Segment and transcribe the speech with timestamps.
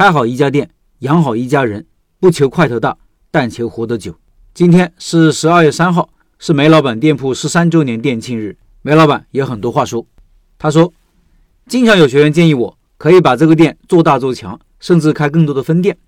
[0.00, 0.70] 开好一家店，
[1.00, 1.84] 养好一家人，
[2.18, 2.96] 不求块头大，
[3.30, 4.16] 但求活得久。
[4.54, 8.56] 今天是十二月三号，是梅老板店铺十三周年店庆日。
[8.80, 10.06] 梅老板有很多话说。
[10.58, 10.90] 他说，
[11.66, 15.98] 经常有学员建议我可以把这个店做大做强，甚至开更多的分店。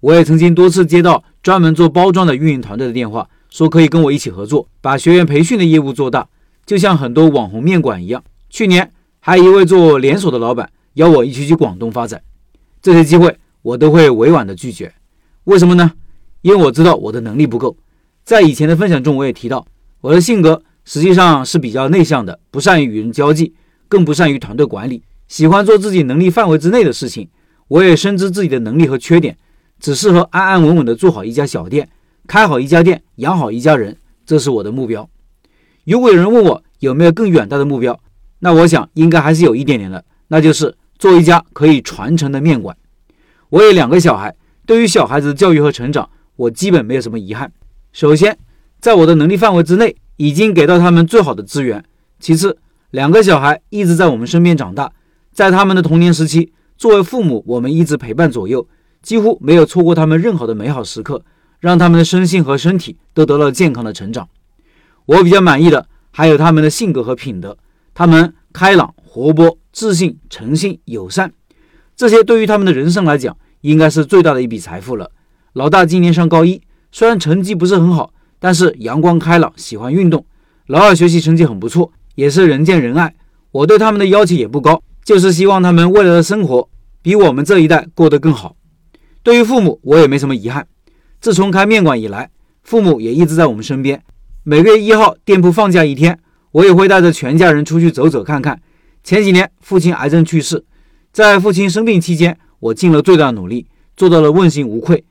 [0.00, 6.28] 我也曾经多次接到专门做包装的运营团队的电话，说可以跟我一起合作，把学员培训的业务做大，
[6.66, 8.24] 就像很多网红面馆一样。
[8.50, 12.20] 去年还有一位做连锁的老板邀我一起去广东发展，
[12.80, 14.92] 这些机会我都会委婉的拒绝。
[15.44, 15.92] 为什么呢？
[16.42, 17.76] 因为我知道我的能力不够。
[18.24, 19.66] 在以前的分享中，我也提到，
[20.00, 23.54] 我的性格实际上是比较内向的，不善于与人交际，
[23.88, 27.28] 更不善于团队管理，喜欢做自己能力范围之内的事情。
[27.68, 29.36] 我也深知自己的能力和缺点，
[29.80, 31.88] 只适合安安稳稳的做好一家小店，
[32.26, 35.08] 开好一家店，养好一家人，这是我的目标。
[35.84, 37.98] 如果有人问我有没有更远大的目标，
[38.40, 42.76] 那我想应该还是有一点点的，那就是做一家可以传承的面馆。
[43.50, 44.34] 我有两个小孩，
[44.66, 47.52] 对于小孩子的教育和成长，我基本没有什么遗憾。
[47.92, 48.36] 首先，
[48.80, 51.84] 在我的能力范围之内，已经给到他们最好的资源。
[52.20, 52.58] 其次，
[52.90, 54.92] 两个小孩一直在我们身边长大，
[55.32, 58.68] 在他们的童年时期，作为父母，我们一直陪伴左右，
[59.00, 61.24] 几乎没有错过他们任何的美好时刻，
[61.60, 64.28] 让他们的身心和身体都得到健康的成长。
[65.06, 67.56] 我比较满意的还有他们的性格和品德，
[67.94, 71.32] 他们开朗、活泼、自信、诚信、友善，
[71.94, 75.12] 这些对于他们的人生来讲，应该是最大的一笔财富了。
[75.52, 76.60] 老大今年上高一。
[76.90, 80.26] 虽然成绩不是很好，但是阳光开朗，喜欢运动。
[80.66, 83.14] 老二学习成绩很不错，也是人见人爱。
[83.52, 86.68] 我对他们的要求也不高，就是希望他们未来的生活
[87.00, 88.56] 比我们这一代过得更好。
[89.22, 90.66] 对于父母，我也没什么遗憾。
[91.20, 92.28] 自从开面馆以来，
[92.64, 94.02] 父母也一直在我们身边。
[94.42, 96.18] 每个月一号店铺放假一天，
[96.50, 98.60] 我也会带着全家人出去走走看看。
[99.08, 100.62] 前几年父亲癌症去世，
[101.12, 103.66] 在父亲生病期间，我尽了最大努力，
[103.96, 105.02] 做到了问心无愧。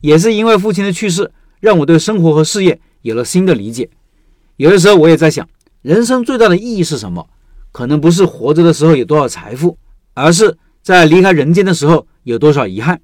[0.00, 3.88] 也是因为父亲的去世，让我对生活和事业有了新的理解。
[4.56, 5.48] 有的时候我也在想，
[5.82, 7.28] 人生最大的意义是什么？
[7.70, 9.78] 可能不是活着的时候有多少财富，
[10.14, 13.00] 而是在离开人间的时候有多少遗憾。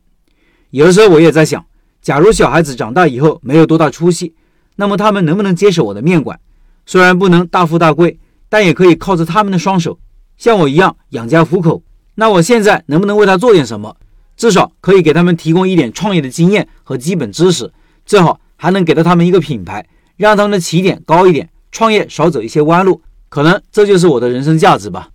[0.70, 1.64] 有的时候我也在想，
[2.02, 4.34] 假如小孩子长大以后没有多大出息，
[4.74, 6.40] 那么他们能不能接手我的面馆？
[6.86, 8.18] 虽然不能大富大贵，
[8.48, 9.96] 但也可以靠着他们的双手，
[10.40, 11.82] 像我一样养家糊口。
[12.14, 13.94] 那我现在能不能为他做点什么？
[14.38, 17.70] 至少可以给他们提供一点创业的经验和基本知识，
[18.06, 19.86] 最好还能给到他们一个品牌，
[20.16, 23.02] 让他们的起点高一点，创业少走一些弯路。
[23.28, 25.10] 可能这就是我的人生价值吧。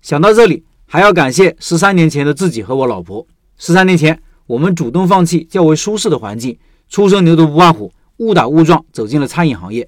[0.00, 3.26] 想到这里，还要感谢十三年前的自己和我老婆。
[3.58, 6.58] 十三年前，我们主动放弃较为舒适的环境，
[6.88, 9.86] 初生牛犊不怕虎，误打误撞走进了餐饮行业。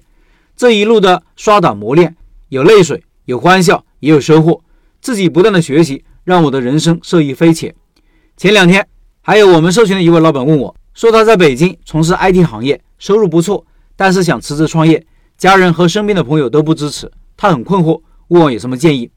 [0.55, 2.15] 这一路的刷打磨练，
[2.49, 4.62] 有泪水，有欢笑，也有收获。
[5.03, 7.75] 自己不断的学习，让我的人生受益匪浅。
[8.37, 8.87] 前两天，
[9.19, 13.65] 还有我们社群的一位老板问我，说他在北京从事 IT 行业，收入不错，
[13.97, 15.05] 但是想辞职创业，
[15.37, 17.99] 家人和身边的朋友都不支持，他很困惑，
[18.29, 19.11] 问我有什么建议。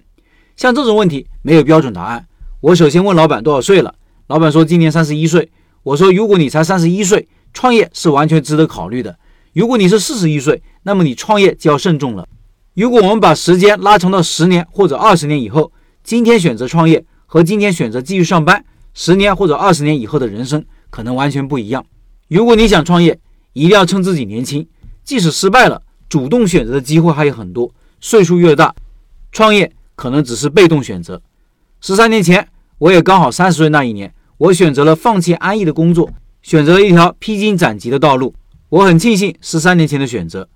[0.56, 2.26] 像这种问题没有标准答案。
[2.60, 3.94] 我首先问老板多少岁了，
[4.26, 5.48] 老板说今年三十一岁。
[5.84, 9.16] 我说如果你才三十一岁，创业是完全值得考虑的。
[9.52, 12.26] 如果你是四十一岁，那么你创业就要慎重了。
[12.74, 15.72] 如果我们把时间拉长到十年或者二十年以后，
[16.06, 18.64] 今天选择创业和今天选择继续上班。
[18.94, 21.84] 十年或者二十年以后的人生可能完全不一样。
[22.28, 23.18] 如果你想创业，
[23.54, 24.64] 一定要趁自己年轻，
[25.02, 27.68] 即使失败了，主动选择的机会还有很多。
[28.00, 28.72] 岁数越大，
[29.32, 31.20] 创业可能只是被动选择。
[31.80, 32.46] 十三年前，
[32.78, 36.08] 我也刚好三十岁那一年，我选择了放弃安逸的工作，
[36.40, 38.32] 选择了一条披荆斩棘的道路。
[38.68, 40.48] 我很庆幸十三年前的选择。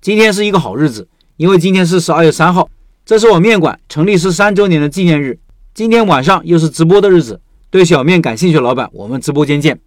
[0.00, 1.08] 今天是一个好日子，
[1.38, 2.68] 因为今天是十二月三号，
[3.04, 5.40] 这是我面馆成立十三周年的纪念日。
[5.74, 7.40] 今天晚上又是直播的日子。
[7.68, 9.80] 对小面感兴趣的老板，我们直播间见。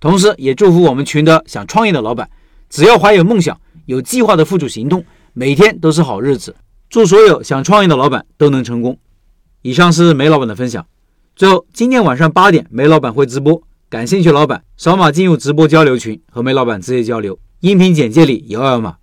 [0.00, 2.28] 同时，也祝福我们群的想创业的老板，
[2.68, 5.02] 只要怀有梦想、有计划的付诸行动，
[5.32, 6.54] 每天都是好日子。
[6.90, 8.98] 祝所有想创业的老板都能成功。
[9.62, 10.84] 以上是梅老板的分享。
[11.34, 17.38] 最后，今天晚上八点，梅老板会直播，感兴趣老板扫码进入直播交流群，和梅老板直接交流。
[17.60, 18.96] 音频简介里有二维码。